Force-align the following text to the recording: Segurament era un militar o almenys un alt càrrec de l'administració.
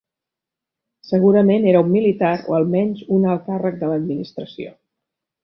Segurament 1.09 1.67
era 1.73 1.83
un 1.87 1.91
militar 1.97 2.31
o 2.53 2.57
almenys 2.61 3.05
un 3.19 3.29
alt 3.35 3.45
càrrec 3.51 3.79
de 3.85 3.93
l'administració. 3.93 4.75